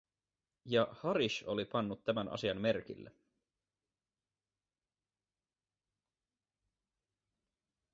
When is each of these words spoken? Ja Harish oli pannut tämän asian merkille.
Ja 0.65 0.87
Harish 0.99 1.43
oli 1.47 1.65
pannut 1.65 2.03
tämän 2.03 2.29
asian 2.29 2.61
merkille. 2.61 3.11